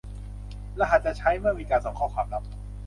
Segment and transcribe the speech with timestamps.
[0.79, 2.43] รหัสจะใช้เมื่อมีการส่งความลับ